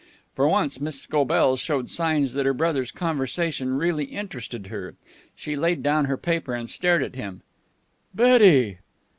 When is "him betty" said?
7.13-8.79